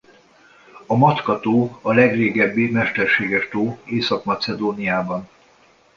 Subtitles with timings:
[0.85, 5.29] A Matka-tó a legrégebbi mesterséges tó Észak-Macedóniában.